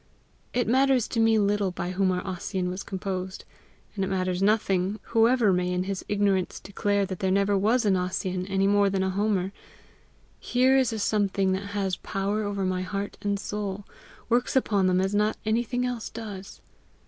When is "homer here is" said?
9.11-10.91